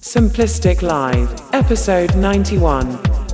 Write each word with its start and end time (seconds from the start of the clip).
Simplistic 0.00 0.80
Live, 0.80 1.28
episode 1.52 2.14
91. 2.14 3.27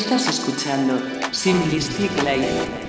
Estás 0.00 0.28
escuchando 0.28 0.98
Simplistic 1.30 2.10
Life. 2.24 2.79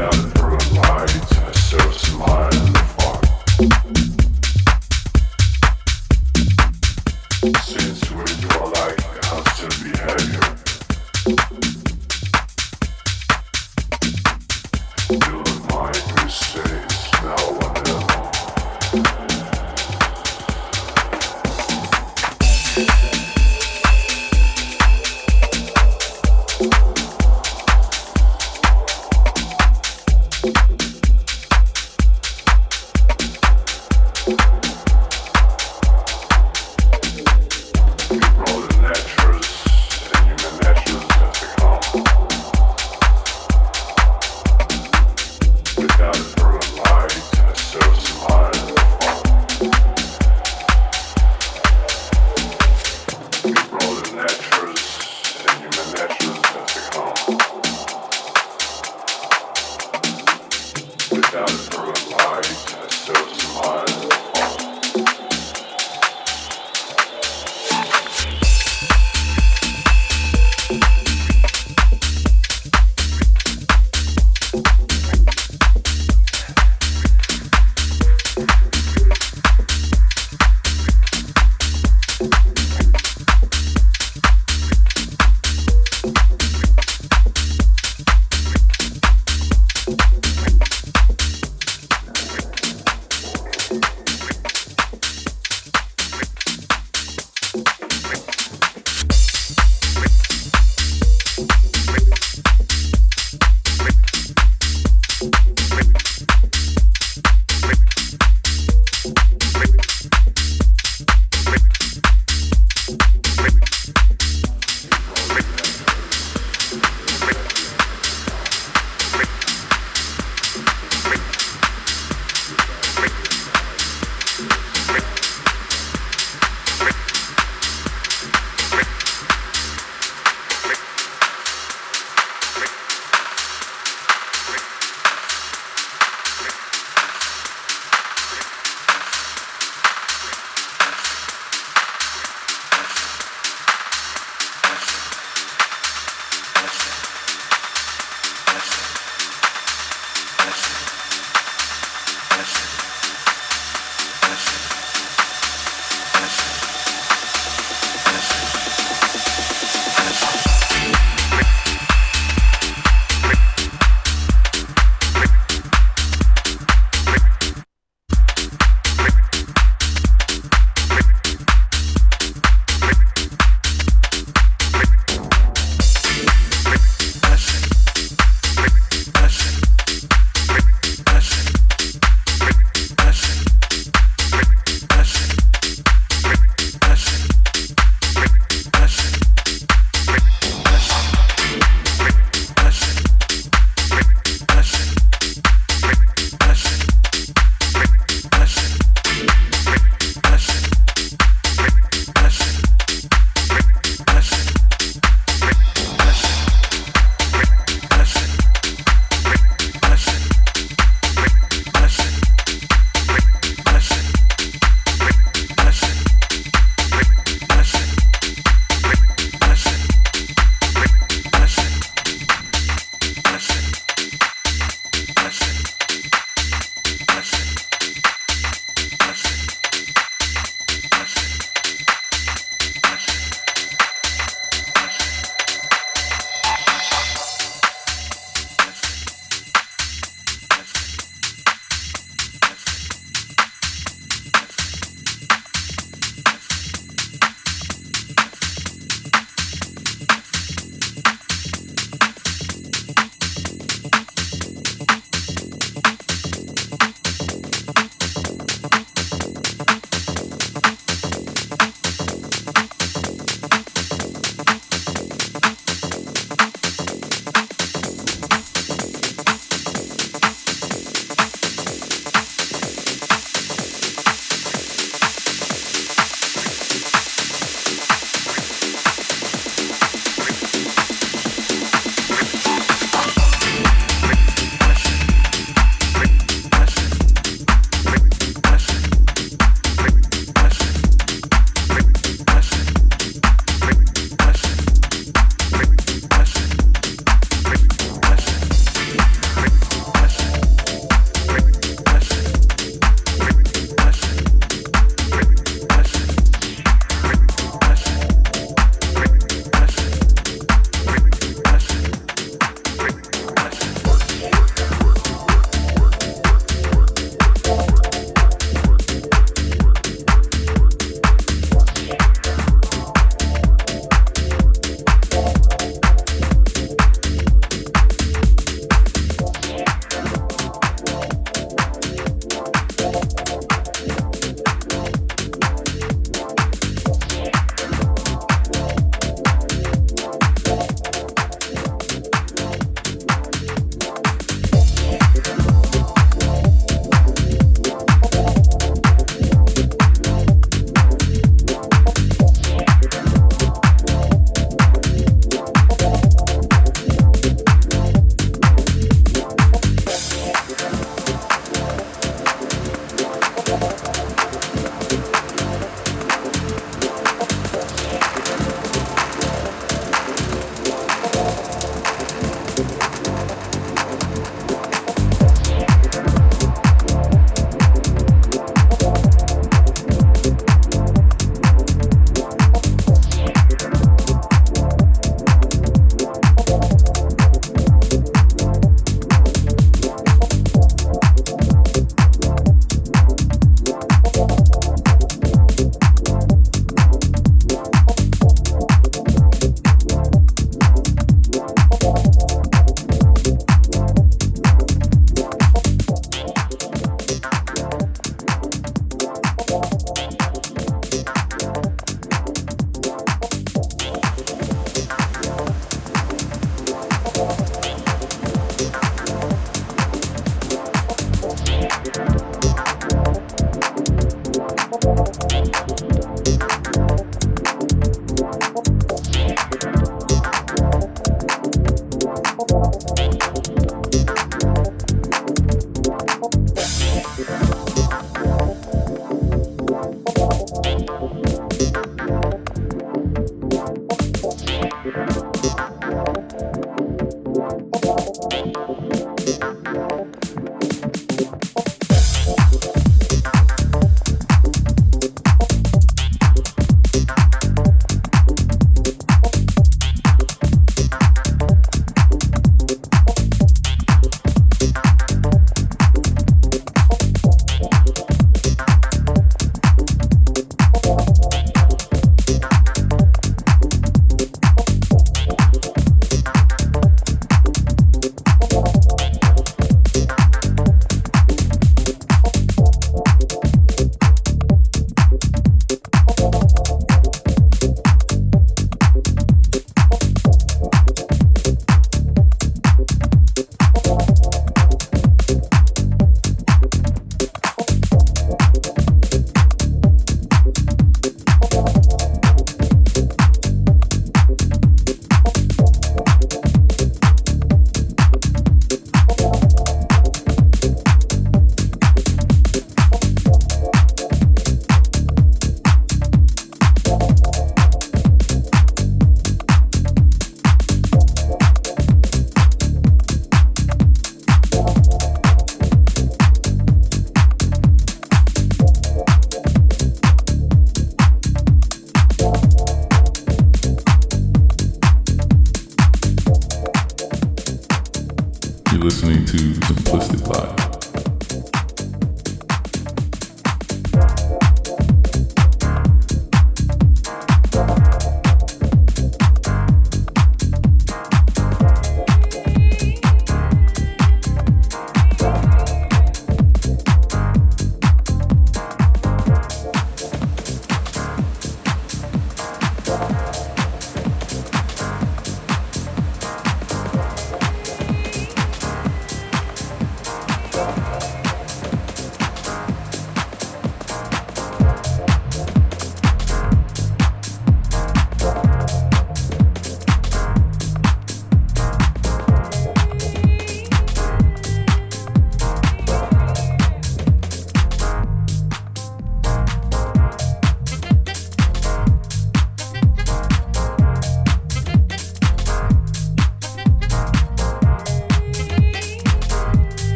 down 0.00 0.12
through 0.30 0.56
lights, 0.78 1.36
I 1.36 1.52
so 1.52 1.90
smile. 1.90 2.59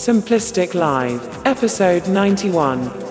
Simplistic 0.00 0.72
Live, 0.72 1.20
episode 1.44 2.08
91. 2.08 3.09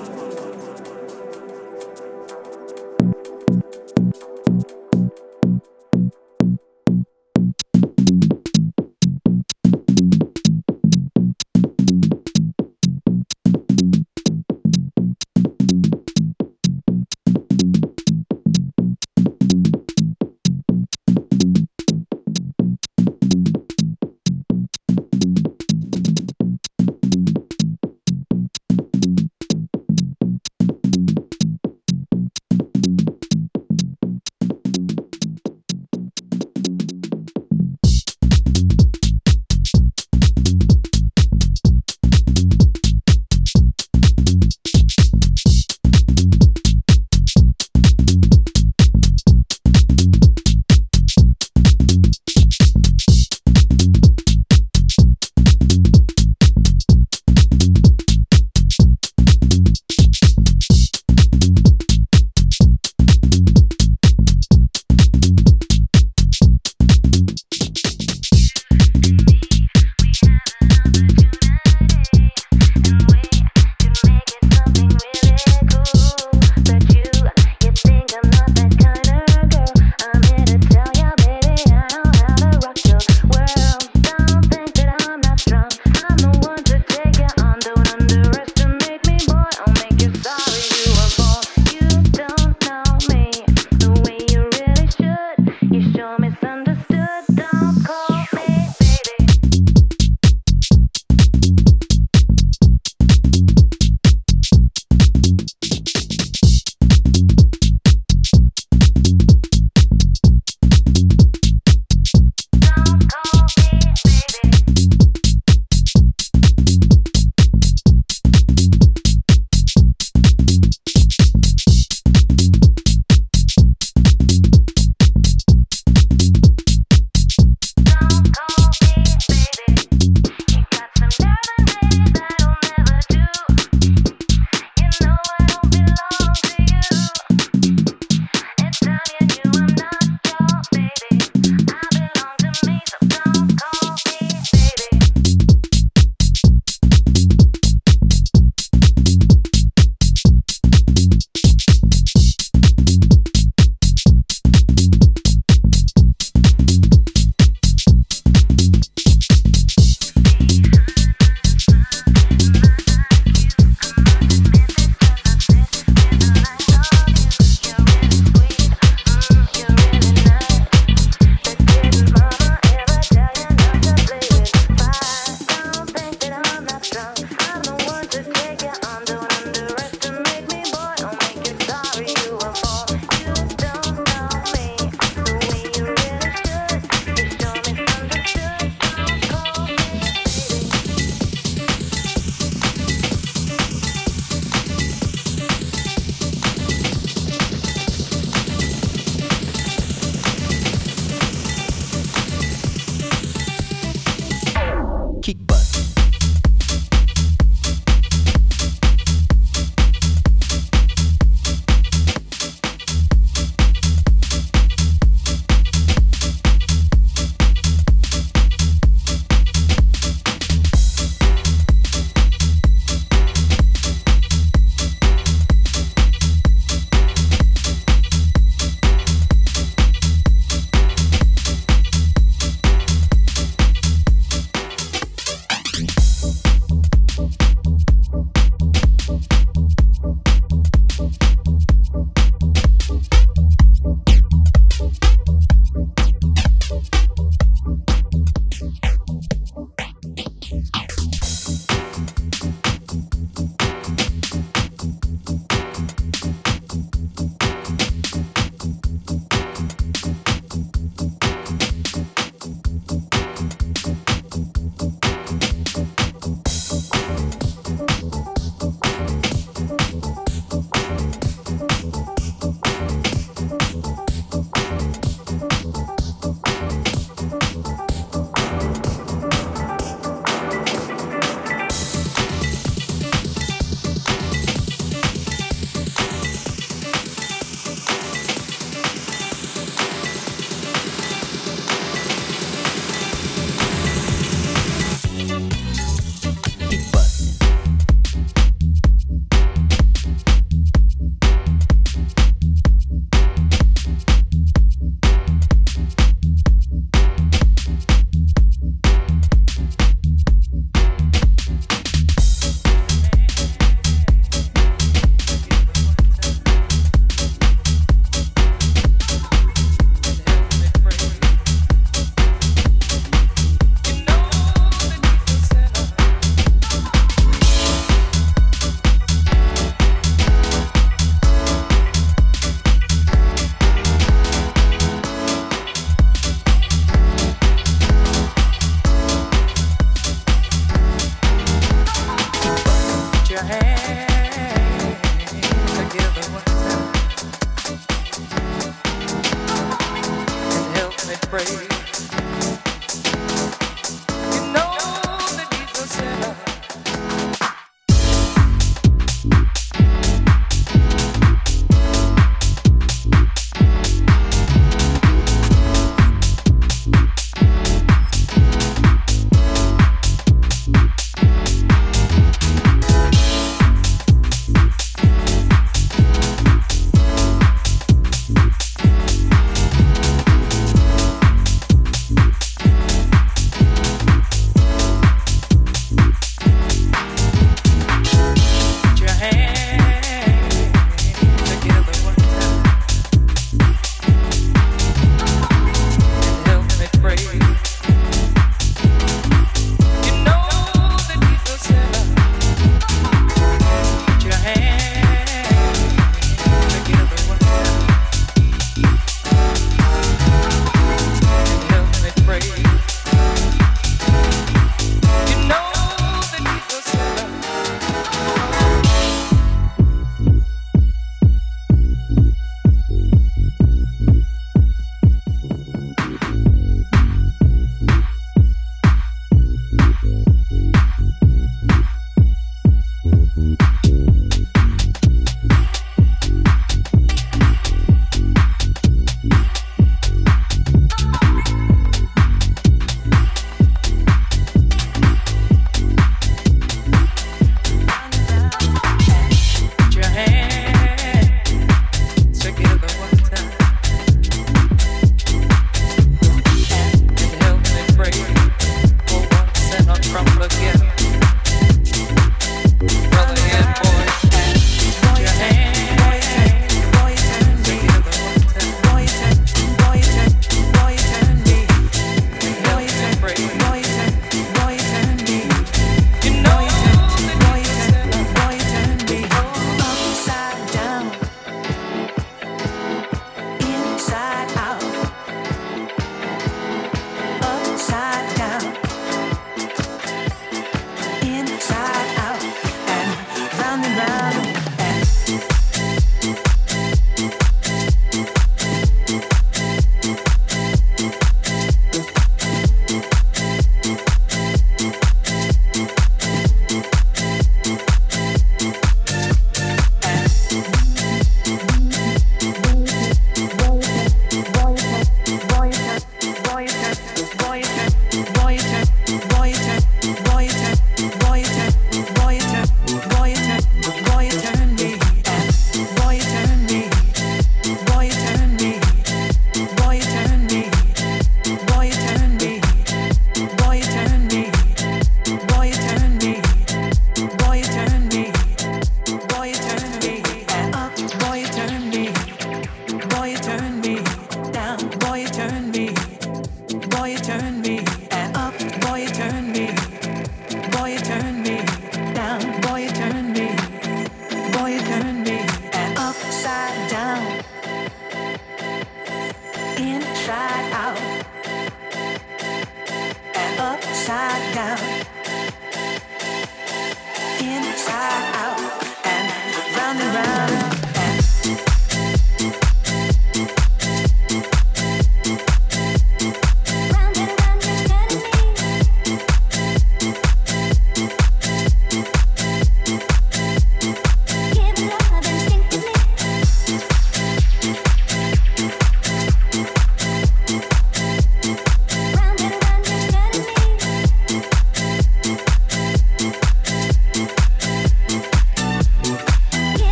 Just 547.09 547.23
getting 547.25 547.61
me. 547.61 547.88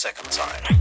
Second 0.00 0.32
side. 0.32 0.79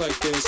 Like 0.00 0.18
this. 0.20 0.41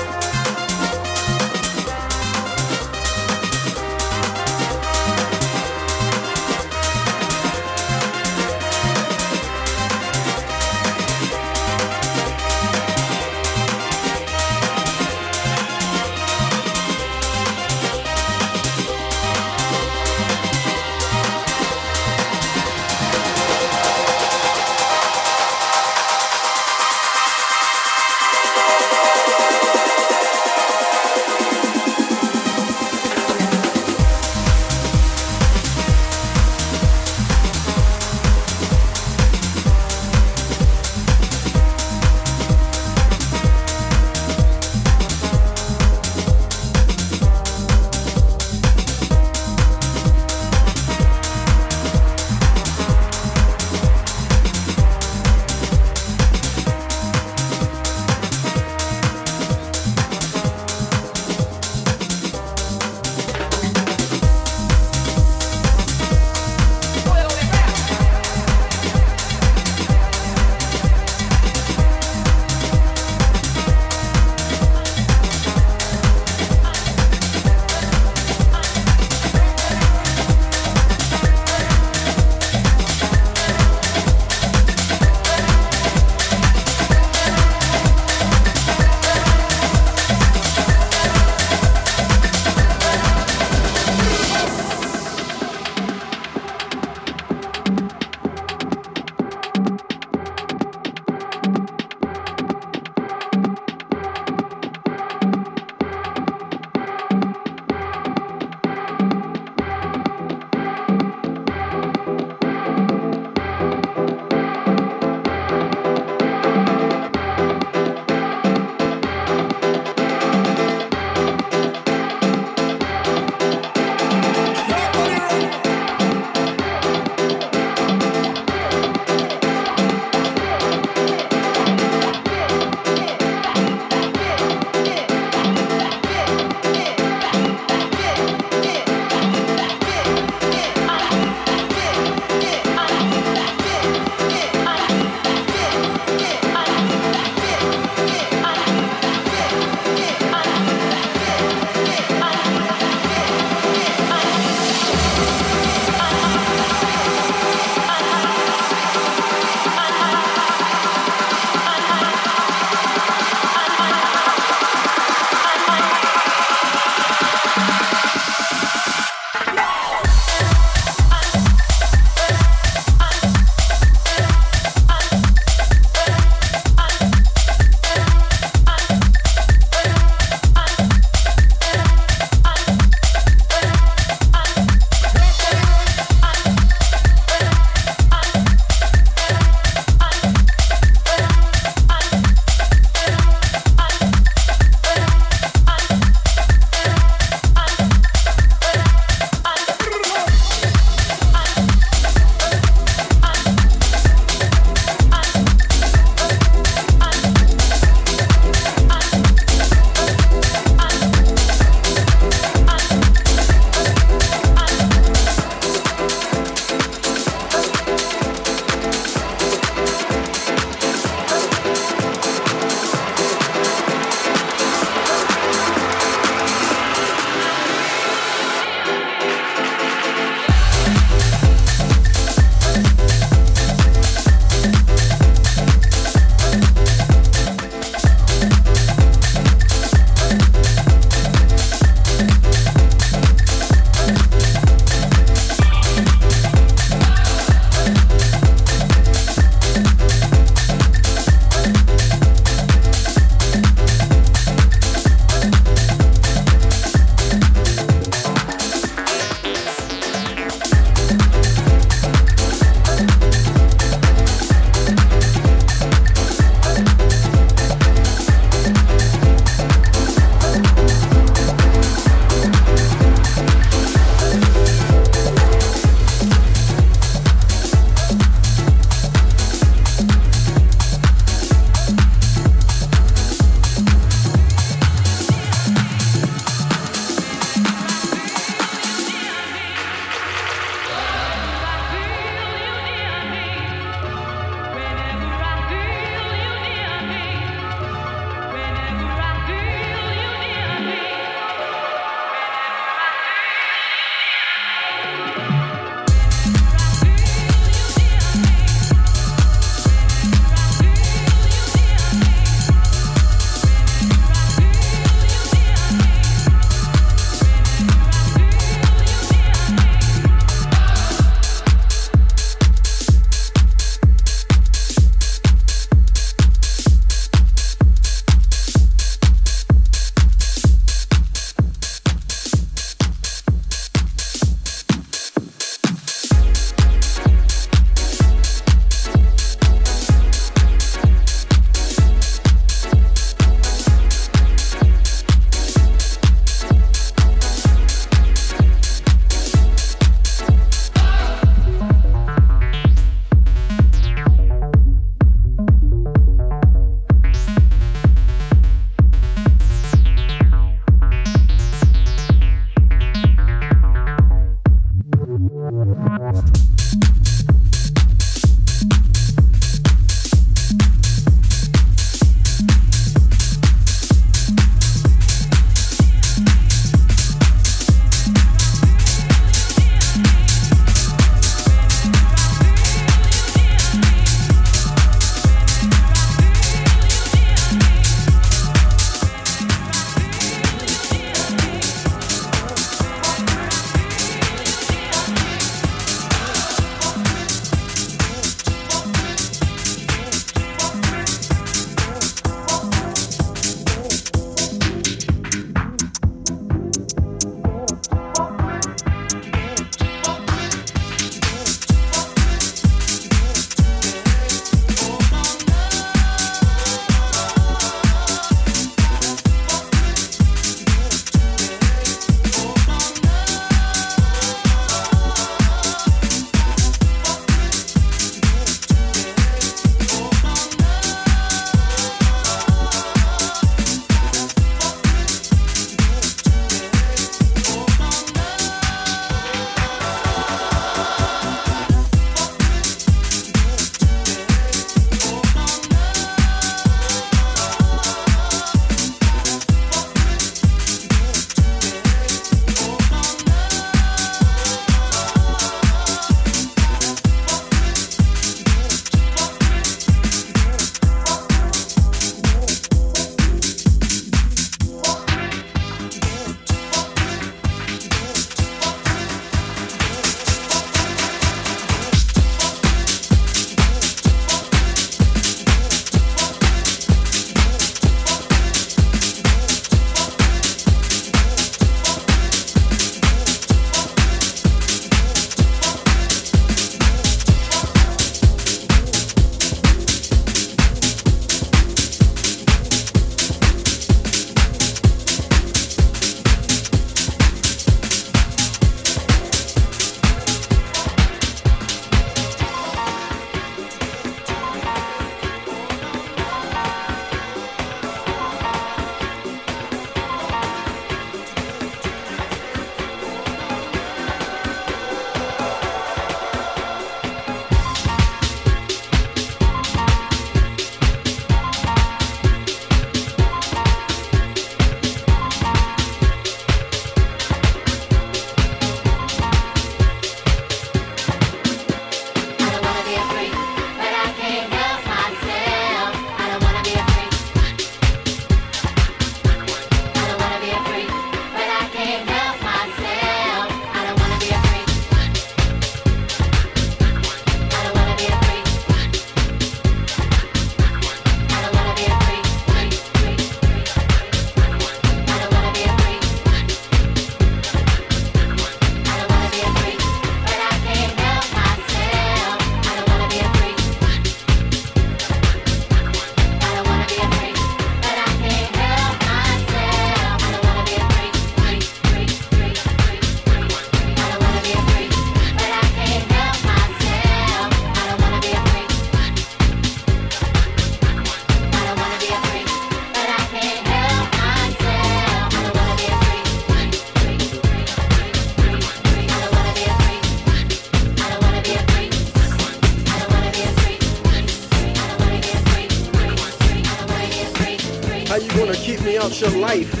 Your 599.41 599.49
life 599.59 600.00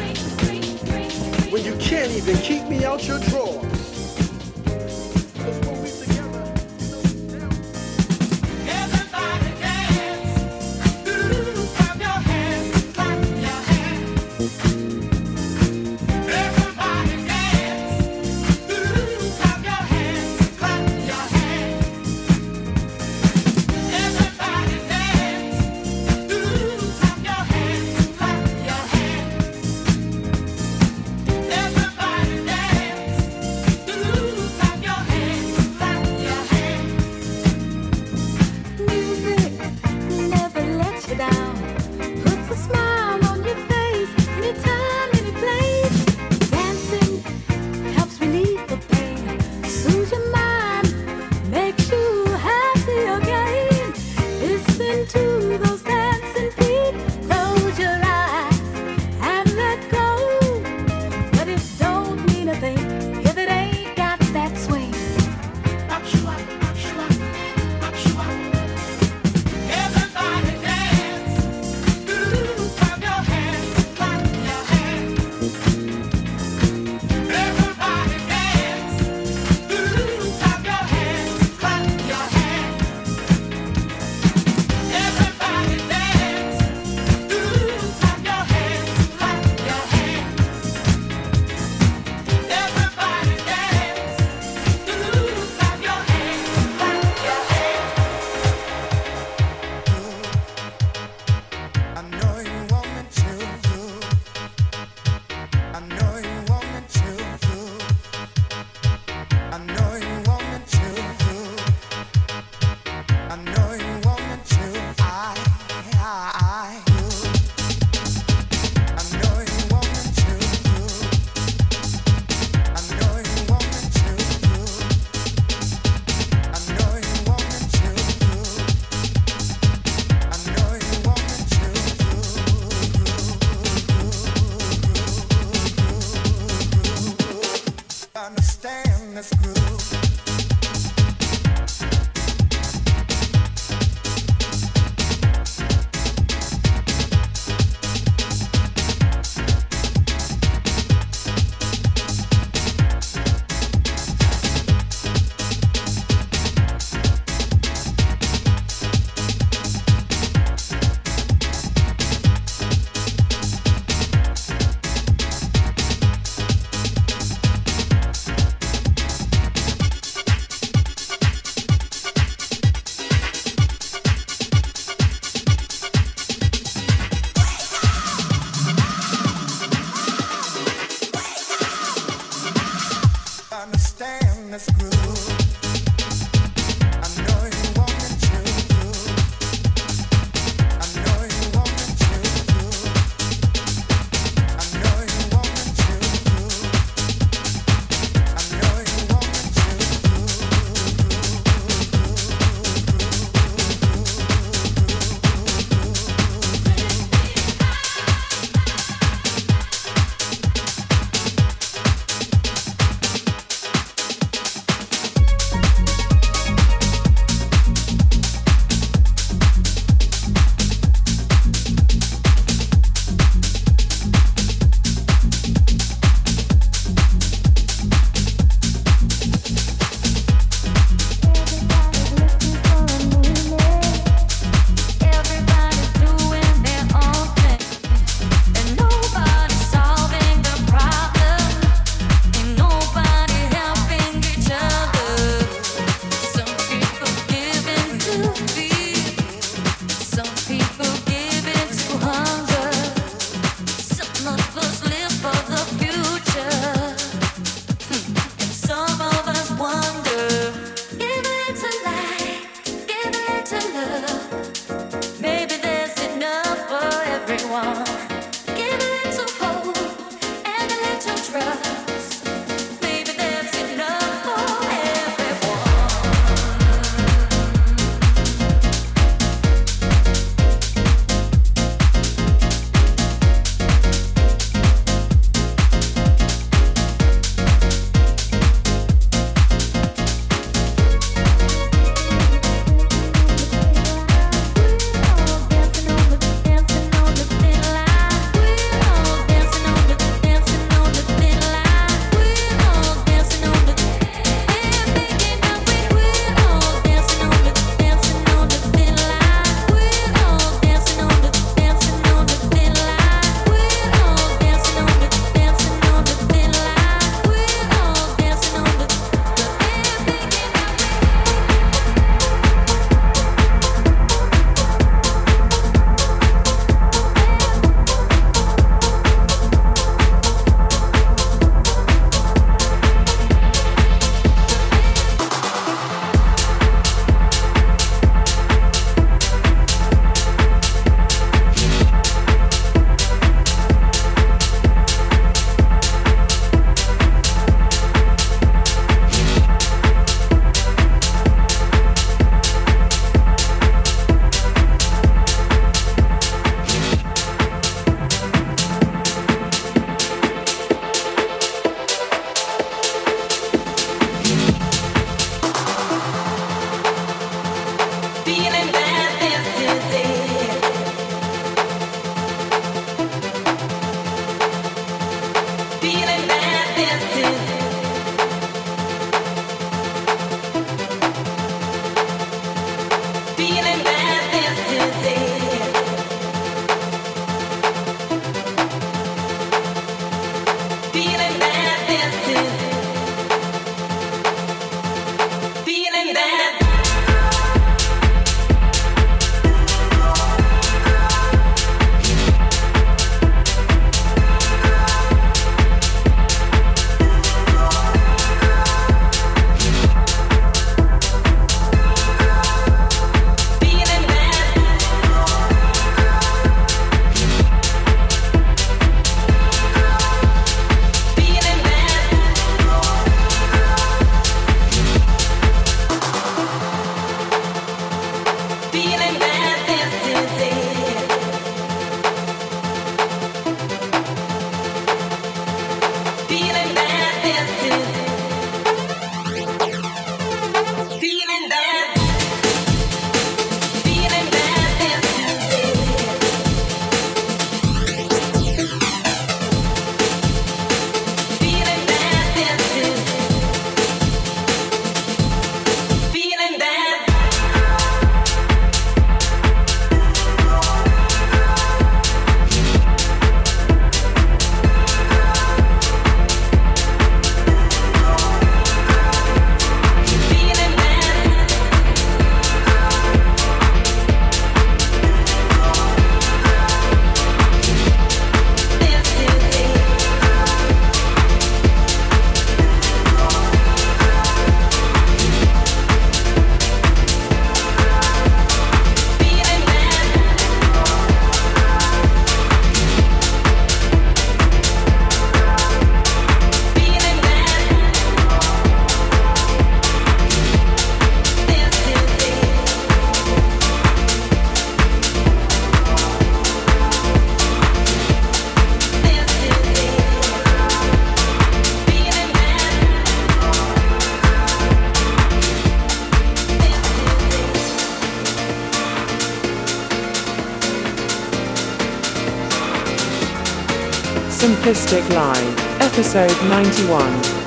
episode 526.13 526.49
91. 526.49 527.40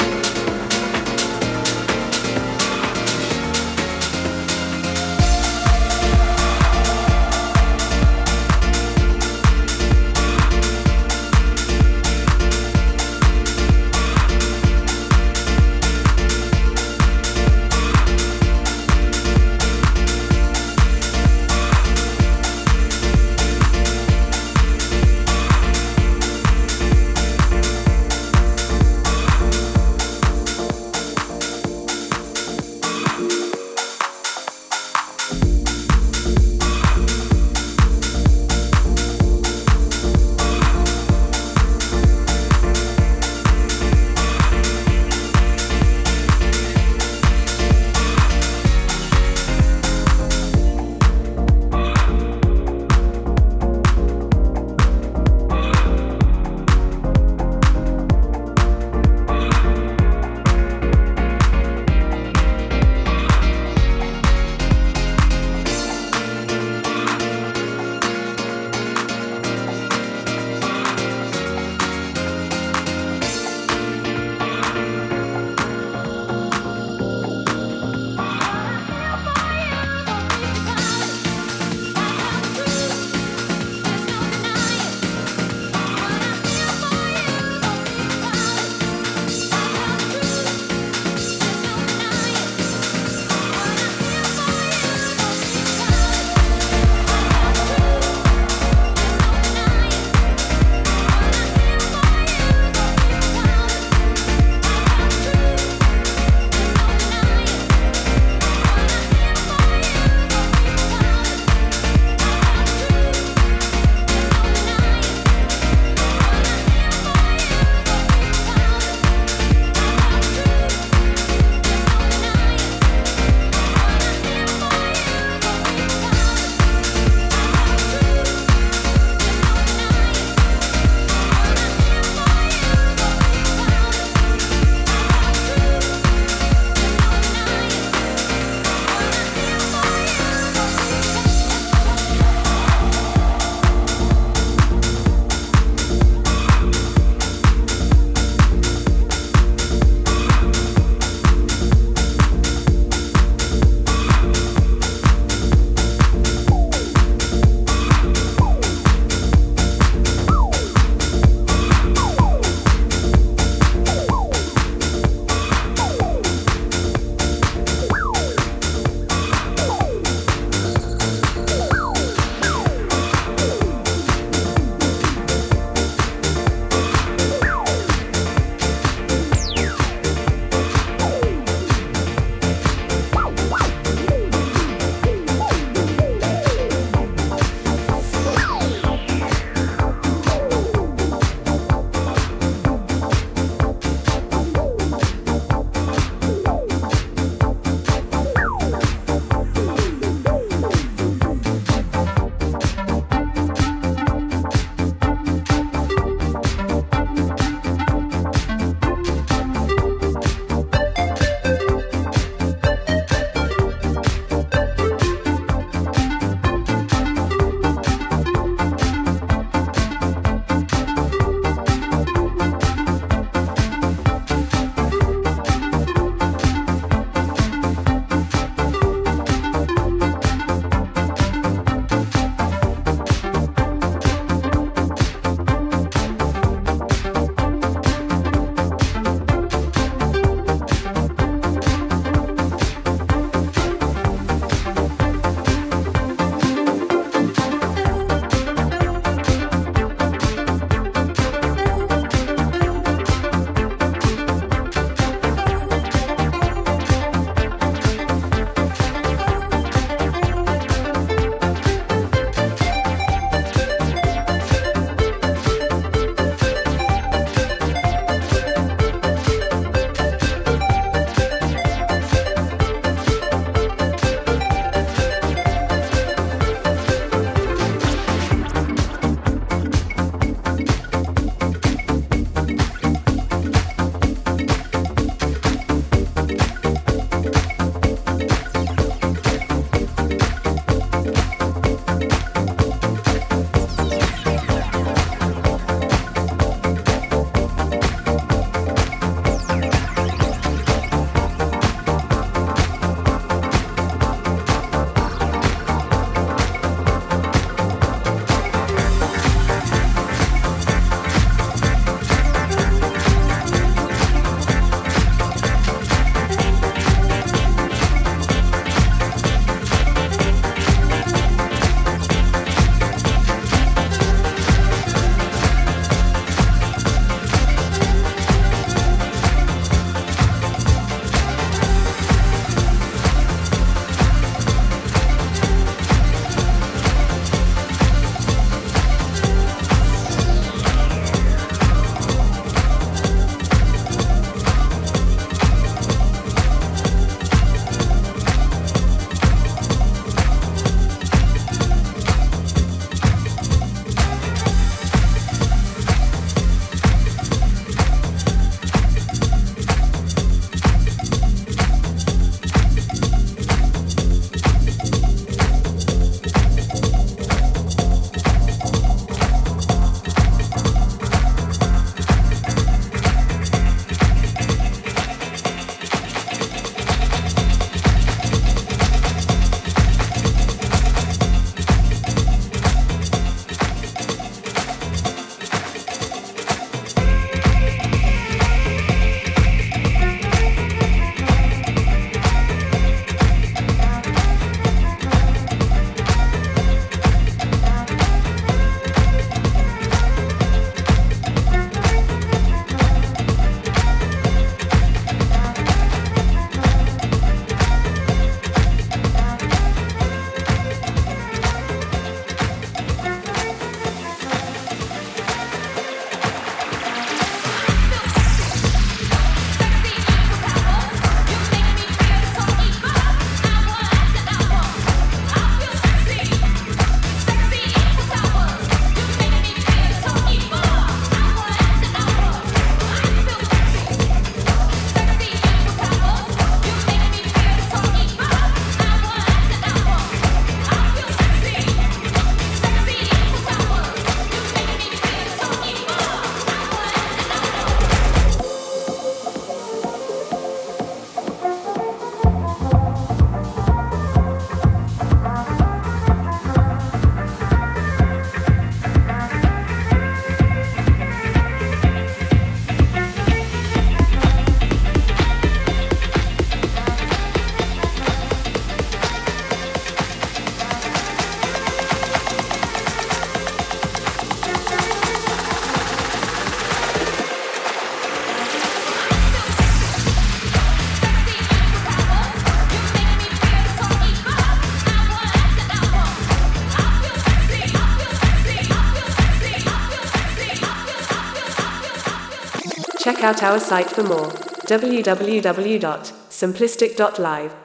Out 493.25 493.43
our 493.43 493.59
site 493.59 493.91
for 493.91 494.05
more 494.05 494.31
www.simplistic.live. 494.67 497.64